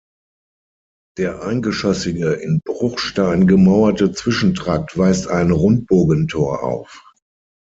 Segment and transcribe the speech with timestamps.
[1.19, 7.13] Der eingeschossige in Bruchstein gemauerte Zwischentrakt weist ein Rundbogentor auf.